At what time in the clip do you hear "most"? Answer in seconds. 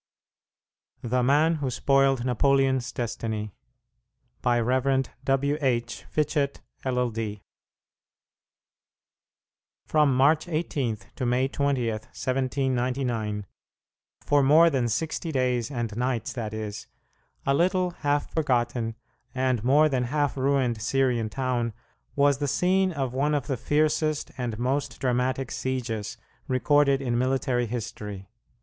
24.57-24.99